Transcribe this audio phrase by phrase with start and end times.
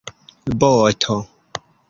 [0.59, 1.17] boto